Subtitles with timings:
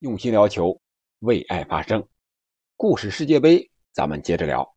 [0.00, 0.80] 用心聊球，
[1.18, 2.06] 为爱发声。
[2.76, 4.76] 故事世界杯，咱们接着聊。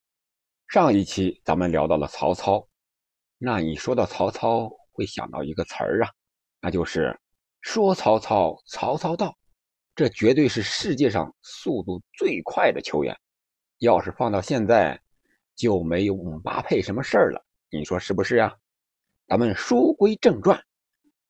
[0.67, 2.67] 上一期咱们聊到了曹操，
[3.37, 6.09] 那你说到曹操会想到一个词儿啊，
[6.59, 7.15] 那就是
[7.61, 9.37] 说曹操，曹操到。
[9.93, 13.15] 这绝对是世界上速度最快的球员。
[13.77, 14.99] 要是放到现在，
[15.55, 17.45] 就没有姆巴佩什么事儿了。
[17.69, 18.57] 你说是不是呀？
[19.27, 20.59] 咱们书归正传，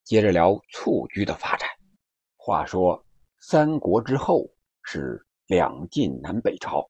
[0.06, 1.68] 接着聊蹴鞠的发展。
[2.38, 3.06] 话说。
[3.44, 4.48] 三国之后
[4.84, 6.88] 是两晋南北朝，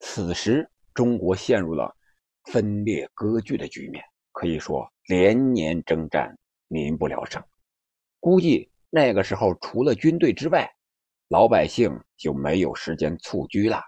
[0.00, 1.96] 此时中国陷入了
[2.46, 4.02] 分裂割据的局面，
[4.32, 7.40] 可以说连年征战，民不聊生。
[8.18, 10.68] 估计那个时候除了军队之外，
[11.28, 13.80] 老百姓就没有时间蹴鞠了。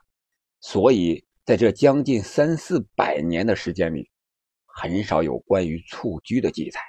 [0.60, 4.08] 所以在这将近三四百年的时间里，
[4.64, 6.80] 很少有关于蹴鞠的记载。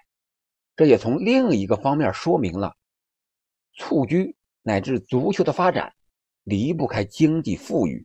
[0.76, 2.72] 这也从另一个方面说明了
[3.80, 4.35] 蹴鞠。
[4.68, 5.94] 乃至足球的发展，
[6.46, 8.04] 离不开经济富裕、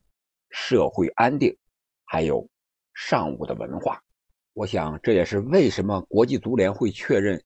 [0.51, 1.57] 社会安定，
[2.05, 2.47] 还有
[2.93, 3.99] 尚武的文化。
[4.53, 7.43] 我想，这也是为什么国际足联会确认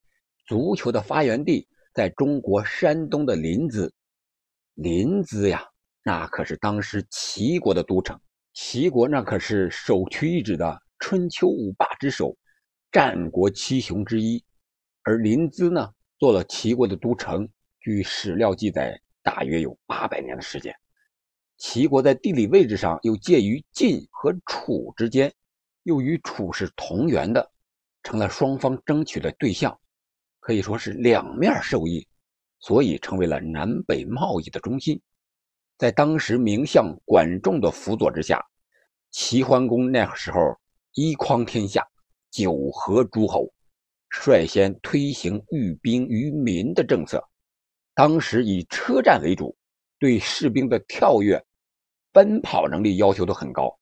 [0.48, 3.88] 足球的发源地在中国山东的临淄。
[4.74, 5.64] 临淄呀，
[6.02, 8.20] 那可是当时齐国的都城，
[8.52, 12.36] 齐国那可是首屈一指的春秋五霸之首，
[12.90, 14.44] 战国七雄之一。
[15.04, 17.48] 而临淄呢，做了齐国的都城。
[17.78, 19.00] 据史料记载。
[19.24, 20.72] 大约有八百年的时间，
[21.56, 25.32] 齐国在地理位置上又介于晋和楚之间，
[25.82, 27.50] 又与楚是同源的，
[28.02, 29.76] 成了双方争取的对象，
[30.40, 32.06] 可以说是两面受益，
[32.60, 35.00] 所以成为了南北贸易的中心。
[35.78, 38.44] 在当时名相管仲的辅佐之下，
[39.10, 40.38] 齐桓公那时候
[40.92, 41.82] 一匡天下，
[42.30, 43.52] 九合诸侯，
[44.10, 47.26] 率先推行寓兵于民的政策。
[47.94, 49.56] 当时以车战为主，
[50.00, 51.40] 对士兵的跳跃、
[52.10, 53.78] 奔跑能力要求都很高。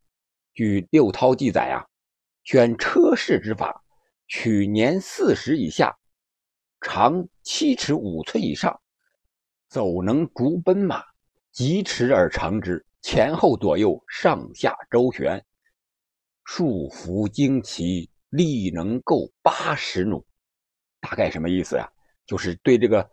[0.53, 1.81] 据六韬记载啊，
[2.45, 3.83] 选车士之法，
[4.29, 5.97] 取年四十以下，
[6.83, 8.79] 长七尺五寸以上，
[9.69, 11.03] 走能逐奔马，
[11.51, 15.43] 疾驰而长之，前后左右上下周旋，
[16.45, 20.23] 束缚旌旗，力能够八十弩。
[21.01, 21.91] 大概什么意思呀？
[22.27, 23.11] 就是对这个。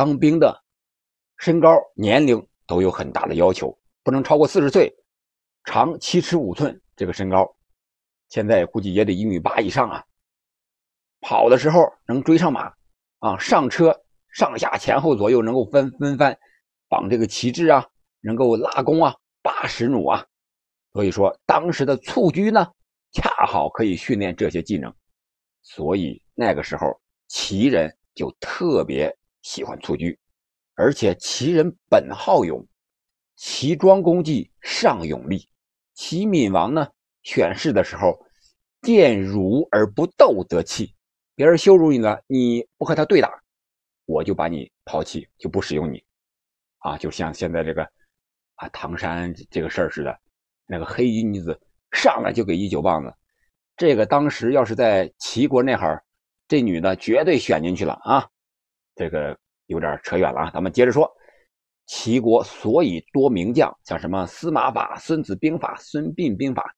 [0.00, 0.64] 当兵的
[1.36, 4.90] 身高、年龄都有很大的要求，不能超过四十岁，
[5.64, 7.54] 长七尺五寸这个身高，
[8.30, 10.02] 现在估计也得一米八以上啊。
[11.20, 12.72] 跑的时候能追上马
[13.18, 13.94] 啊，上车
[14.32, 16.38] 上下前后左右能够分分翻，
[16.88, 17.86] 绑这个旗帜啊，
[18.22, 20.26] 能够拉弓啊，八十弩啊。
[20.94, 22.66] 所以说当时的蹴鞠呢，
[23.12, 24.90] 恰好可以训练这些技能，
[25.60, 29.14] 所以那个时候齐人就特别。
[29.42, 30.18] 喜欢蹴鞠，
[30.74, 32.66] 而且齐人本好勇，
[33.36, 35.48] 齐庄公绩尚勇力。
[35.94, 36.88] 齐闵王呢，
[37.22, 38.18] 选士的时候，
[38.82, 40.94] 见辱而不斗则弃。
[41.34, 43.30] 别人羞辱你了，你不和他对打，
[44.06, 46.02] 我就把你抛弃，就不使用你。
[46.78, 47.82] 啊，就像现在这个
[48.54, 50.18] 啊唐山这个事儿似的，
[50.66, 51.58] 那个黑衣女子
[51.92, 53.14] 上来就给一酒棒子，
[53.76, 56.02] 这个当时要是在齐国那会儿，
[56.48, 58.28] 这女的绝对选进去了啊。
[58.94, 61.10] 这个有点扯远了啊，咱们接着说，
[61.86, 66.74] 齐国所以多名将，像什么司马法、孙子兵法、孙膑兵法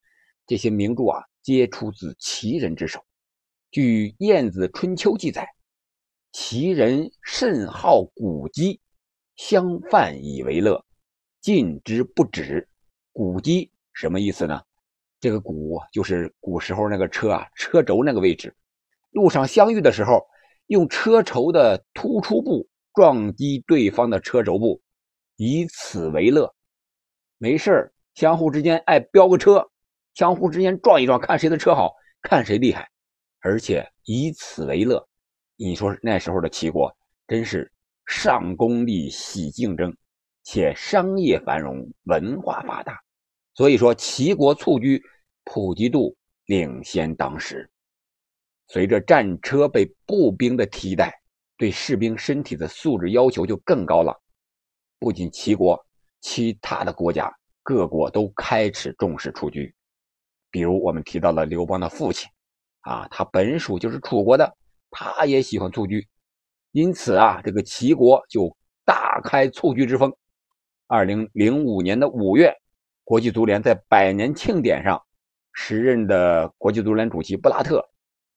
[0.46, 3.02] 这些名著啊，皆出自齐人之手。
[3.70, 5.48] 据《晏子春秋》记载，
[6.32, 8.80] 齐人甚好古击，
[9.36, 10.84] 相犯以为乐，
[11.40, 12.68] 禁之不止。
[13.12, 14.62] 古击什么意思呢？
[15.20, 18.54] 这个古就是古时候那个车啊，车轴那个位置，
[19.10, 20.26] 路上相遇的时候。
[20.72, 24.80] 用车轴的突出部撞击对方的车轴部，
[25.36, 26.50] 以此为乐。
[27.36, 29.70] 没事相互之间爱飙个车，
[30.14, 32.88] 相互之间撞一撞，看谁的车好看谁厉害，
[33.40, 35.06] 而且以此为乐。
[35.56, 36.90] 你说那时候的齐国
[37.28, 37.70] 真是
[38.06, 39.94] 上功利、喜竞争，
[40.42, 42.98] 且商业繁荣、文化发达，
[43.52, 45.02] 所以说齐国蹴鞠
[45.44, 46.16] 普及度
[46.46, 47.68] 领先当时。
[48.72, 51.20] 随着战车被步兵的替代，
[51.58, 54.18] 对士兵身体的素质要求就更高了。
[54.98, 55.78] 不仅齐国，
[56.22, 57.30] 其他的国家
[57.62, 59.74] 各国都开始重视蹴鞠。
[60.50, 62.26] 比如我们提到了刘邦的父亲，
[62.80, 64.56] 啊，他本属就是楚国的，
[64.90, 66.08] 他也喜欢蹴鞠，
[66.70, 70.10] 因此啊，这个齐国就大开蹴鞠之风。
[70.86, 72.50] 二零零五年的五月，
[73.04, 74.98] 国际足联在百年庆典上，
[75.52, 77.86] 时任的国际足联主席布拉特。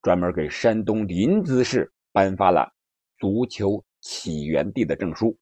[0.02, 2.72] 专门给山东临淄市颁发了
[3.18, 5.36] 足球起源地的证书。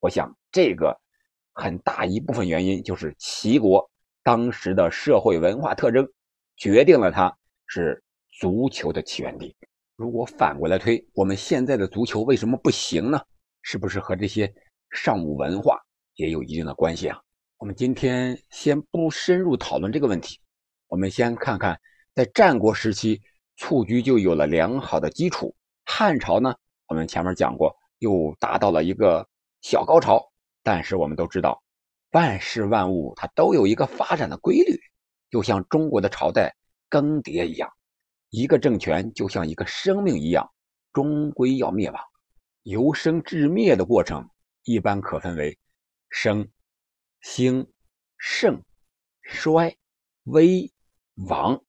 [0.00, 0.98] 我想，这个
[1.52, 3.90] 很大一部分原因就是齐国
[4.22, 6.08] 当时的社会文化特征
[6.56, 8.02] 决定了它是
[8.40, 9.54] 足球的起源地。
[9.96, 13.20] 如果反过来推，我们现在的足球为什么不行呢？
[13.62, 14.52] 是不是和这些
[14.90, 15.78] 尚武文化
[16.14, 17.20] 也有一定的关系啊？
[17.56, 20.38] 我们今天先不深入讨论这个问题，
[20.86, 21.80] 我们先看看
[22.14, 23.20] 在战国时期，
[23.58, 25.54] 蹴鞠就有了良好的基础。
[25.84, 26.54] 汉朝呢，
[26.86, 29.28] 我们前面讲过，又达到了一个
[29.60, 30.32] 小高潮。
[30.62, 31.62] 但是我们都知道，
[32.12, 34.78] 万事万物它都有一个发展的规律，
[35.30, 36.54] 就像中国的朝代
[36.88, 37.70] 更迭一样，
[38.30, 40.52] 一个政权就像一个生命一样，
[40.92, 42.00] 终归要灭亡。
[42.62, 44.28] 由生至灭的过程
[44.62, 45.58] 一般可分为
[46.10, 46.48] 生、
[47.22, 47.66] 兴、
[48.18, 48.62] 盛、
[49.22, 49.74] 衰、
[50.24, 50.70] 危、
[51.28, 51.64] 亡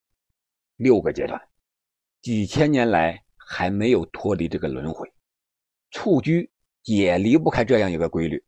[0.75, 1.48] 六个阶段，
[2.21, 5.09] 几千年来还没有脱离这个轮回。
[5.91, 6.51] 蹴鞠
[6.83, 8.43] 也离不开这样一个规律。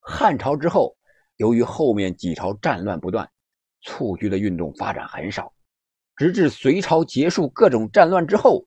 [0.00, 0.96] 汉朝之后，
[1.36, 3.30] 由于后面几朝战乱不断，
[3.82, 5.54] 蹴鞠的运动发展很少，
[6.16, 8.66] 直至隋朝结束各种战乱之后，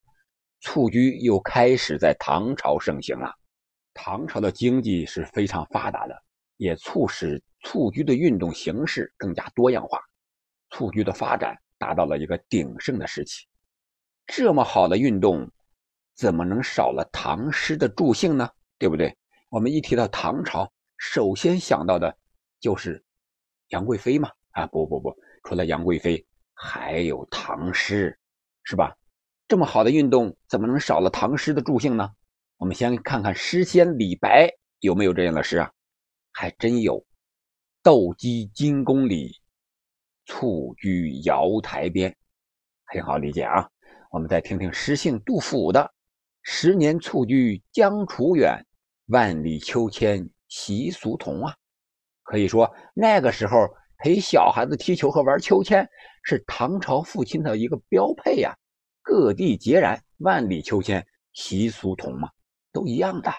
[0.62, 3.34] 蹴鞠又开始在唐朝盛行了。
[3.94, 6.16] 唐朝的经济是非常发达的，
[6.56, 10.00] 也促使蹴鞠的运动形式更加多样化，
[10.70, 13.46] 蹴鞠的发展达到了一个鼎盛的时期。
[14.28, 15.52] 这么好的运动，
[16.16, 18.50] 怎么能少了唐诗的助兴呢？
[18.78, 19.16] 对不对？
[19.50, 20.72] 我们一提到唐朝。
[20.98, 22.18] 首先想到的，
[22.60, 23.04] 就是
[23.68, 24.32] 杨贵妃嘛？
[24.52, 28.18] 啊，不不不，除了杨贵妃，还有唐诗，
[28.64, 28.96] 是吧？
[29.48, 32.10] 这么好的运动，怎么能少了唐诗的助兴呢？
[32.58, 34.50] 我们先看看诗仙李白
[34.80, 35.72] 有没有这样的诗啊？
[36.32, 37.06] 还真有
[37.84, 39.40] ，“斗鸡金宫里，
[40.26, 42.16] 蹴鞠瑶台边”，
[42.88, 43.70] 很好理解啊。
[44.16, 45.94] 我们再听听诗姓杜甫的
[46.42, 48.66] ，“十年蹴鞠将处远，
[49.08, 51.54] 万里秋千。”习俗同啊，
[52.24, 53.68] 可以说那个时候
[53.98, 55.86] 陪小孩子踢球和玩秋千
[56.24, 58.56] 是唐朝父亲的一个标配呀。
[59.02, 62.30] 各地皆然，万里秋千，习俗同嘛，
[62.72, 63.30] 都一样的。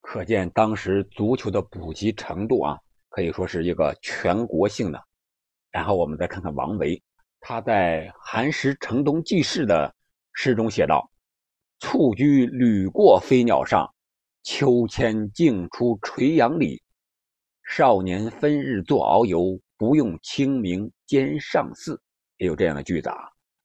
[0.00, 2.78] 可见当时足球的普及程度啊，
[3.08, 5.04] 可以说是一个全国性的。
[5.72, 7.02] 然后我们再看看王维，
[7.40, 9.92] 他在《寒食城东记事》的
[10.34, 11.10] 诗中写道
[11.80, 13.88] ：“蹴鞠屡过飞鸟上。”
[14.46, 16.82] 秋千径出垂杨里，
[17.66, 21.98] 少年分日作遨游，不用清明兼上巳。
[22.36, 23.16] 也有这样的句子啊，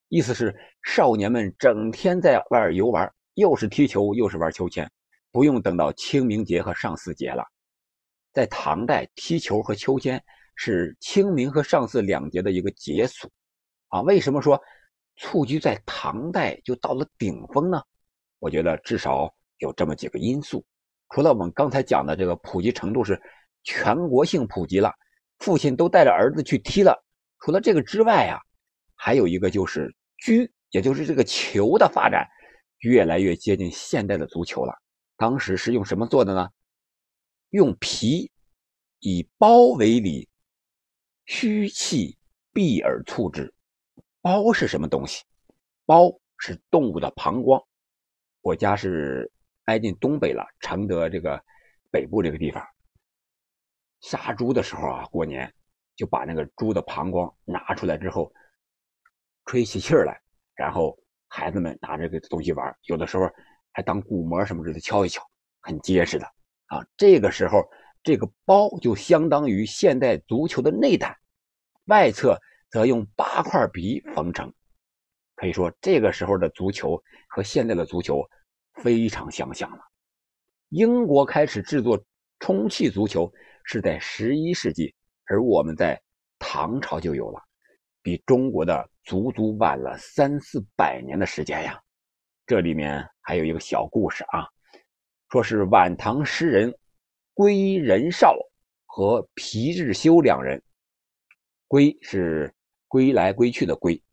[0.07, 4.89] 意思是少年们整天在外游玩，又是踢球又是玩秋千，
[5.33, 7.43] 不用等到清明节和上巳节了。
[8.31, 10.23] 在唐代，踢球和秋千
[10.55, 13.29] 是清明和上巳两节的一个节俗
[13.89, 14.01] 啊。
[14.03, 14.57] 为什么说
[15.19, 17.81] 蹴鞠在唐代就到了顶峰呢？
[18.39, 20.65] 我觉得至少有这么几个因素。
[21.09, 23.21] 除了我们刚才讲的这个普及程度是
[23.63, 24.93] 全国性普及了，
[25.39, 26.97] 父亲都带着儿子去踢了。
[27.39, 28.39] 除了这个之外啊，
[28.95, 32.25] 还有一个就是鞠，也就是这个球的发展
[32.79, 34.73] 越来越接近现代的足球了。
[35.17, 36.47] 当时是用什么做的呢？
[37.49, 38.31] 用皮
[38.99, 40.29] 以包为里，
[41.25, 42.17] 虚气
[42.53, 43.53] 闭而促之。
[44.29, 45.23] 包是什么东西？
[45.87, 47.59] 包是动物的膀胱。
[48.41, 49.31] 我家是。
[49.65, 51.39] 挨近东北了，承德这个
[51.91, 52.65] 北部这个地方，
[54.01, 55.53] 杀猪的时候啊，过年
[55.95, 58.33] 就把那个猪的膀胱拿出来之后，
[59.45, 60.19] 吹起气来，
[60.55, 63.29] 然后孩子们拿这个东西玩，有的时候
[63.71, 65.21] 还当鼓膜什么似的敲一敲，
[65.61, 66.25] 很结实的
[66.65, 66.83] 啊。
[66.97, 67.61] 这个时候，
[68.01, 71.15] 这个包就相当于现代足球的内胆，
[71.85, 72.35] 外侧
[72.69, 74.53] 则用八块皮缝成，
[75.35, 78.27] 可以说这个时候的足球和现在的足球。
[78.81, 79.79] 非常相像了。
[80.69, 82.01] 英国开始制作
[82.39, 83.29] 充气足球
[83.65, 84.95] 是在十一世纪，
[85.25, 86.01] 而我们在
[86.37, 87.41] 唐朝就有了，
[88.01, 91.77] 比中国的足足晚了三四百年的时间呀。
[92.45, 94.47] 这里面还有一个小故事啊，
[95.29, 96.73] 说是晚唐诗人
[97.33, 98.33] 归仁绍
[98.85, 100.63] 和皮日休两人，
[101.67, 102.53] 归是
[102.89, 104.03] 归来归去的归，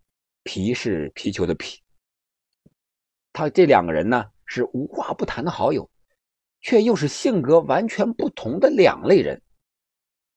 [0.45, 1.83] 皮是皮球的皮。
[3.33, 4.31] 他这两个人呢？
[4.49, 5.91] 是无话不谈的好友，
[6.61, 9.43] 却又是性格完全不同的两类人。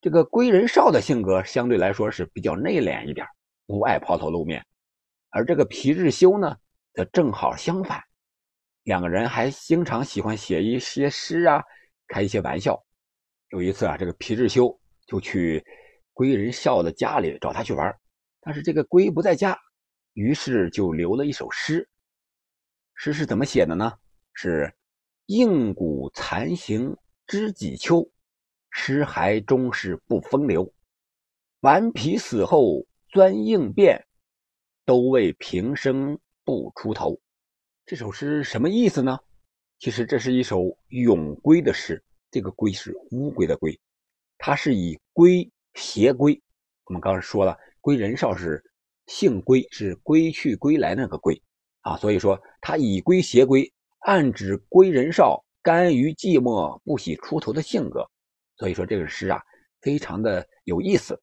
[0.02, 3.28] 这个归仁少的性格相对来说是比较内敛一点，
[3.68, 4.60] 不爱抛头露面；
[5.30, 6.58] 而这个皮日休呢，
[6.92, 8.02] 则正好相反。
[8.82, 11.64] 两个人还经常喜欢写一些诗啊，
[12.08, 12.84] 开一些玩笑。
[13.52, 15.64] 有一次啊，这个皮日休就去
[16.14, 17.96] 归仁少的家里找他去玩，
[18.50, 19.56] 但是这个龟不在家，
[20.14, 21.88] 于是就留了一首诗。
[22.96, 23.94] 诗是怎么写的呢？
[24.34, 24.74] 是
[25.30, 28.10] “应谷残行知几秋，
[28.72, 30.68] 尸骸终是不风流。
[31.60, 34.04] 顽皮死后钻硬变，
[34.84, 37.22] 都为平生不出头。
[37.86, 39.16] 这首诗什么意思呢？
[39.78, 43.80] 其实这是一首咏龟的诗，这个龟是乌龟的龟，
[44.40, 46.42] 它是以龟谐龟。
[46.86, 48.64] 我们刚才说了，归人少是
[49.08, 51.42] 姓归，是归去归来那个归
[51.82, 58.10] 啊，所以说他以归谐归，暗指归人少甘于寂寞、不喜出头的性格。
[58.56, 59.42] 所以说这个诗啊，
[59.82, 61.22] 非常的有意思。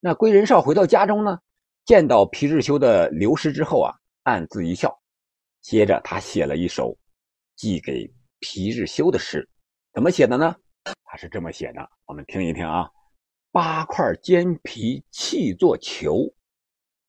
[0.00, 1.38] 那归人少回到家中呢，
[1.84, 4.98] 见到皮日休的流失之后啊，暗自一笑。
[5.60, 6.96] 接着他写了一首
[7.54, 9.46] 寄给皮日休的诗，
[9.92, 10.56] 怎么写的呢？
[11.04, 12.88] 他是这么写的，我们听一听啊：
[13.52, 16.32] 八块煎皮气作球，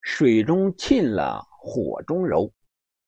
[0.02, 2.52] 水中浸了火中揉，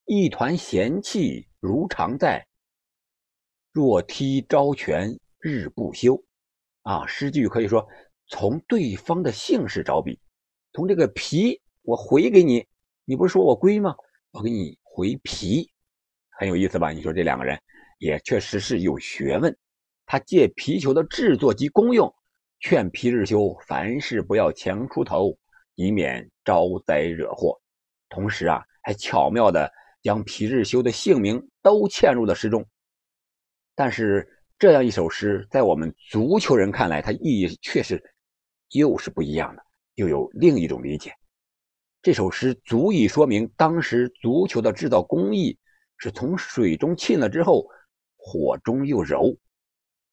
[0.06, 2.46] 一团闲气如常在。
[3.72, 6.24] 若踢朝泉日不休。
[6.84, 7.88] 啊，诗句可以说。
[8.28, 10.20] 从对方的姓氏着笔，
[10.72, 12.66] 从这个皮我回给你，
[13.04, 13.96] 你不是说我龟吗？
[14.32, 15.70] 我给你回皮，
[16.40, 16.92] 很有意思吧？
[16.92, 17.60] 你说这两个人
[18.00, 19.56] 也确实是有学问。
[20.06, 22.12] 他借皮球的制作及功用，
[22.64, 25.38] 劝皮日休凡事不要强出头，
[25.76, 27.60] 以免招灾惹祸。
[28.08, 29.70] 同时啊，还巧妙的
[30.02, 32.66] 将皮日休的姓名都嵌入了诗中。
[33.76, 34.26] 但是
[34.58, 38.02] 这样一首诗，在我们足球人看来，它意义却是。
[38.70, 39.64] 又是不一样的，
[39.96, 41.14] 又有另一种理解。
[42.02, 45.56] 这首诗足以说明当时足球的制造工艺
[45.98, 47.68] 是从水中浸了之后，
[48.16, 49.38] 火中又揉。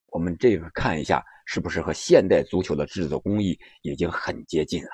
[0.08, 4.90] 我们这个看一下，是不是和现代足球的制作工艺已经很接近了？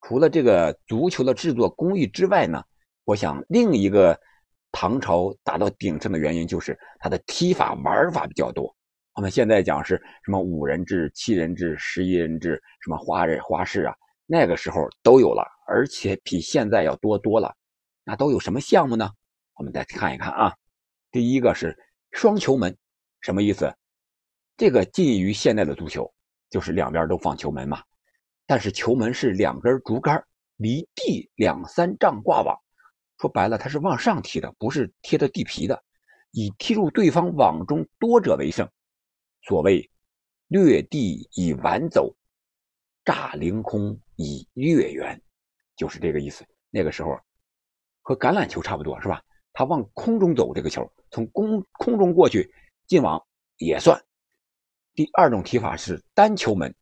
[0.00, 2.64] 除了这个足球的制作工艺之外呢，
[3.04, 4.18] 我想另一个
[4.72, 8.74] 唐朝达到鼎盛的原因就是它的踢法玩法比较多。
[9.12, 13.94] 我们现在讲是什么五人制、七人制、十一人制，什么花人花式啊？
[14.24, 17.54] 那个时候都有了，而且比现在要多多了。
[18.02, 19.10] 那都有什么项目呢？
[19.56, 20.56] 我们再看一看啊。
[21.10, 21.76] 第一个是
[22.12, 22.74] 双球门，
[23.20, 23.70] 什么意思？
[24.58, 26.12] 这个近于现代的足球，
[26.50, 27.80] 就是两边都放球门嘛。
[28.44, 30.20] 但是球门是两根竹竿，
[30.56, 32.58] 离地两三丈挂网，
[33.18, 35.80] 说白了它是往上踢的，不是贴着地皮的，
[36.32, 38.68] 以踢入对方网中多者为胜。
[39.42, 39.88] 所谓
[40.48, 42.12] “掠地以晚走，
[43.04, 45.22] 炸凌空以月圆”，
[45.78, 46.44] 就是这个意思。
[46.68, 47.16] 那个时候
[48.02, 49.22] 和橄榄球差不多，是吧？
[49.52, 52.52] 他往空中走，这个球从空空中过去
[52.88, 53.24] 进网
[53.58, 53.96] 也算。
[54.98, 56.74] 第二种踢法是单球门，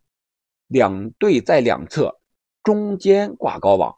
[0.68, 2.18] 两队在两侧，
[2.62, 3.94] 中间挂高网，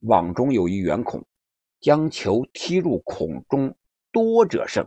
[0.00, 1.24] 网中有一圆孔，
[1.80, 3.74] 将球踢入孔中
[4.12, 4.86] 多者胜，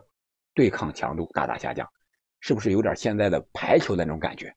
[0.54, 1.90] 对抗强度大大下降。
[2.38, 4.54] 是不是有点现在的排球的那种感觉？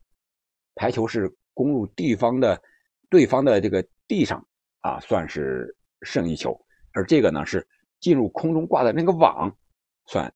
[0.76, 2.62] 排球是攻入地方的
[3.10, 4.48] 对方的这个地上
[4.82, 6.52] 啊，算是胜一球；
[6.92, 7.68] 而这个呢是
[8.00, 9.52] 进入空中挂的那个网，
[10.06, 10.32] 算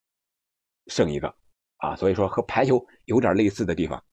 [0.88, 1.37] 胜一个
[1.78, 1.96] 啊。
[1.96, 4.04] 所以说和排球有点类似的地方，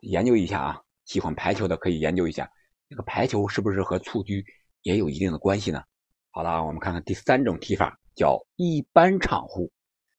[0.00, 0.82] 研究一下啊。
[1.06, 2.48] 喜欢排球的可以研究一下，
[2.88, 4.44] 这个排球是不是和蹴鞠
[4.82, 5.82] 也有一定的关系呢？
[6.30, 9.72] 好了，我们看看第三种踢法，叫一般场户，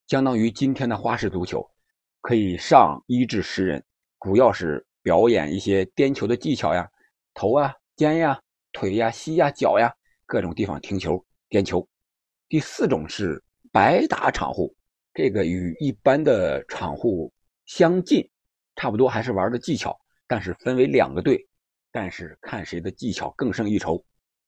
[0.08, 1.66] 相当于今天的花式足球。
[2.20, 3.82] 可以上一至十人，
[4.20, 6.90] 主要是表演一些颠球的技巧呀，
[7.34, 8.38] 头啊、肩呀、
[8.74, 11.88] 腿呀、膝呀、脚呀，各种地方停球、颠球。
[12.50, 14.76] 第四种是白打场户，
[15.14, 17.34] 这个与一般的场户
[17.66, 18.30] 相近，
[18.76, 21.48] 差不多还是玩的技巧，但是分为两个队，
[21.92, 24.04] 但是看谁的技巧更胜一筹，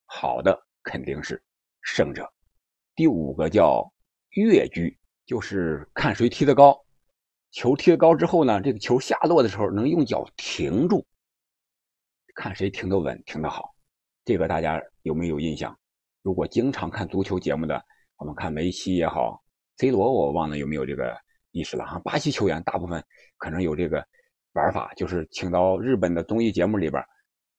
[0.05, 1.43] 好的肯定是
[1.81, 2.31] 胜者。
[2.95, 3.91] 第五个叫
[4.29, 6.79] 越居，就是看谁踢得高。
[7.51, 11.05] 球踢得高之后呢，这个球下落的时候能用脚停住，
[12.35, 13.75] 看谁停得稳、停得好。
[14.23, 15.77] 这个大家有没有印象？
[16.21, 17.83] 如果经常看足球节目的，
[18.15, 19.42] 我们看梅西也好
[19.77, 21.17] ，C 罗我忘了有没有这个
[21.51, 21.99] 意识了哈。
[21.99, 23.03] 巴西球员大部分
[23.37, 24.05] 可能有这个
[24.53, 27.03] 玩法，就是请到日本的综艺节目里边，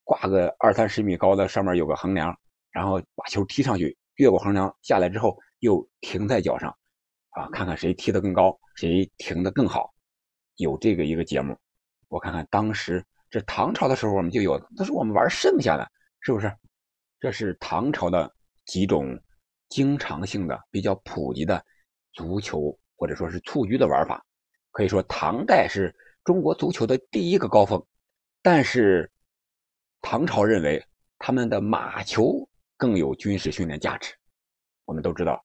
[0.03, 2.37] 挂个二三十米高的，上面有个横梁，
[2.71, 6.77] 然后把球踢上去，越过横梁下来之后又停在脚上。
[7.31, 9.93] 啊，看看谁踢得更高，谁停得更好，
[10.55, 11.59] 有这个一个节目。
[12.07, 15.91] 我看看当时这唐朝的时候，我们就有，那是我们玩剩下的，
[16.21, 16.53] 是不是？
[17.19, 18.33] 这是唐朝的
[18.67, 19.19] 几种
[19.69, 21.65] 经常性的、比较普及的
[22.15, 24.25] 足球或者说是蹴鞠的玩法。
[24.71, 25.95] 可以说，唐代是
[26.25, 27.85] 中国足球的第一个高峰。
[28.43, 29.11] 但是
[30.01, 30.85] 唐朝认为
[31.19, 34.15] 他们的马球更有军事训练价值。
[34.85, 35.45] 我们都知道。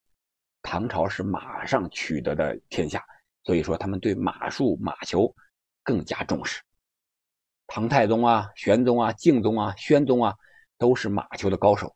[0.62, 3.02] 唐朝是马上取得的天下，
[3.44, 5.34] 所以说他们对马术、马球
[5.84, 6.62] 更加重视。
[7.66, 10.36] 唐太宗啊、玄宗啊、敬宗啊、宣宗啊，
[10.78, 11.96] 都是马球的高手。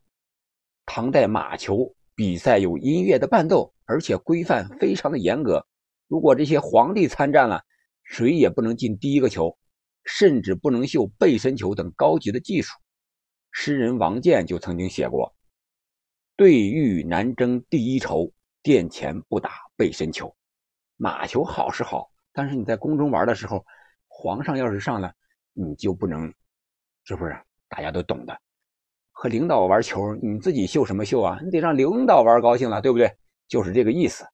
[0.86, 5.66] 唐代马球比赛有音乐的伴奏，而且规范非常的严格。
[6.08, 7.64] 如果这些皇帝参战了，
[8.04, 9.58] 谁也不能进第一个球，
[10.04, 12.78] 甚至不能秀背身球等高级的技术。
[13.52, 15.36] 诗人王建就曾经写过
[16.36, 20.36] ：“对玉难争第一筹，殿前不打背身球。”
[20.98, 23.66] 马球好是好，但是你在宫中玩的时候，
[24.08, 25.14] 皇上要是上了。
[25.54, 26.34] 你就不能，
[27.04, 27.36] 是不是？
[27.70, 28.40] 大家都懂的。
[29.14, 31.40] 和领导玩球，你自己秀什么秀啊？
[31.42, 33.10] 你得让领导玩高兴了，对不对？
[33.48, 34.26] 就是这个意思。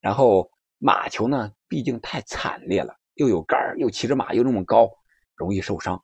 [0.00, 4.90] 然后马球呢，毕竟太惨烈了，又有杆又骑着马，又那么高，
[5.34, 5.98] 容易受伤。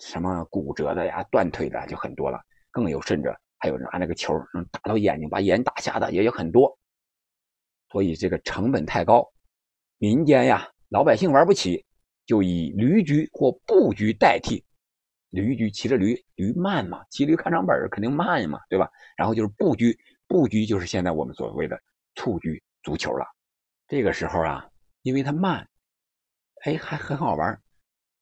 [0.00, 2.40] 什么骨折的呀、断腿的就很多了。
[2.70, 6.76] 更有甚者，还有拿那个球能打到眼睛，把眼打瞎的也有很多。
[7.90, 9.26] 所以这个成本太高，
[9.98, 11.84] 民间呀，老百姓玩不起。
[12.26, 14.62] 就以驴驹或步局代替，
[15.30, 18.90] 驴驹骑着驴，驴慢嘛，骑驴看账本肯定慢嘛，对吧？
[19.16, 21.78] 然后就是步驹，步驹就是现在我们所谓的
[22.14, 23.26] 蹴鞠足球了。
[23.86, 24.68] 这个时候啊，
[25.02, 25.68] 因为它慢，
[26.64, 27.60] 哎，还很好玩。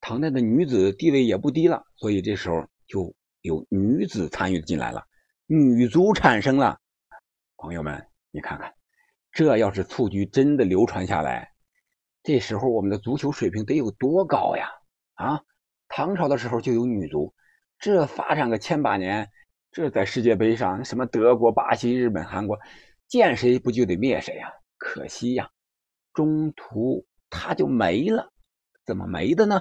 [0.00, 5.04] 唐代的女子地位也不低了，所以这时候就有女子参与进来了，
[5.46, 6.78] 女足产生了。
[7.56, 8.72] 朋友们，你看看，
[9.32, 11.52] 这要是蹴鞠真的流传下来。
[12.22, 14.68] 这时候我们的足球水平得有多高呀？
[15.14, 15.40] 啊，
[15.88, 17.35] 唐朝的时候就有女足，
[17.78, 19.31] 这发展个千把年，
[19.73, 22.59] 这在世界杯上，什么德国、巴西、日本、韩国，
[23.09, 24.52] 见谁不就得灭谁呀？
[24.78, 25.49] 可惜呀，
[26.12, 28.33] 中途他就没了。
[28.85, 29.61] 怎么没的呢？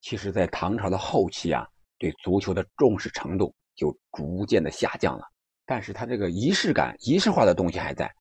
[0.00, 1.66] 其实，在唐朝的后期啊，
[1.98, 5.24] 对足球的重视程度就逐渐的下降了。
[5.64, 8.12] 但是他这个仪式感、仪式化的东西还在，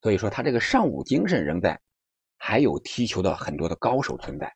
[0.00, 1.80] 所以说他这个尚武精神仍在。
[2.38, 4.54] 还有踢球的很多的高手存在，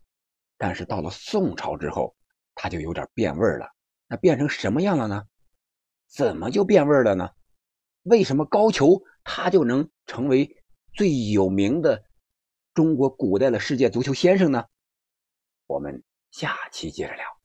[0.58, 2.14] 但是到了宋朝之后，
[2.62, 3.66] 他就有点变味了。
[4.06, 5.24] 那变成什么样了呢？
[6.06, 7.30] 怎么就变味了呢？
[8.02, 12.04] 为什么高俅他就能成为最有名的
[12.74, 14.66] 中国古代的世界足球先生呢？
[15.66, 17.39] 我们下期接着聊。